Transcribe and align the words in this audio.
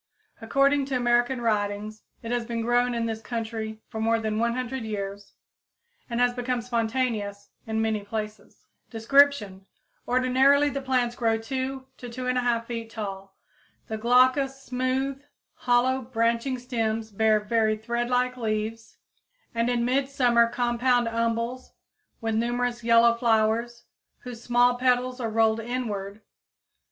According 0.41 0.85
to 0.85 0.95
American 0.95 1.41
writings, 1.41 2.01
it 2.23 2.31
has 2.31 2.43
been 2.43 2.63
grown 2.63 2.95
in 2.95 3.05
this 3.05 3.21
country 3.21 3.83
for 3.87 3.99
more 3.99 4.19
than 4.19 4.39
100 4.39 4.81
years 4.83 5.35
and 6.09 6.19
has 6.19 6.33
become 6.33 6.59
spontaneous 6.63 7.51
in 7.67 7.83
many 7.83 8.03
places. 8.03 8.65
Description. 8.89 9.67
Ordinarily 10.07 10.71
the 10.71 10.81
plants 10.81 11.15
grow 11.15 11.37
2 11.37 11.85
to 11.99 12.09
2 12.09 12.23
1/2 12.23 12.65
feet 12.65 12.89
tall. 12.89 13.37
The 13.89 13.97
glaucous, 13.99 14.59
smooth, 14.63 15.21
hollow, 15.53 16.01
branching 16.01 16.57
stems 16.57 17.11
bear 17.11 17.39
very 17.39 17.77
threadlike 17.77 18.37
leaves 18.37 18.97
and 19.53 19.69
in 19.69 19.85
midsummer 19.85 20.47
compound 20.47 21.07
umbels 21.09 21.73
with 22.21 22.33
numerous 22.33 22.83
yellow 22.83 23.13
flowers, 23.13 23.83
whose 24.21 24.41
small 24.41 24.79
petals 24.79 25.19
are 25.19 25.29
rolled 25.29 25.59
inward. 25.59 26.21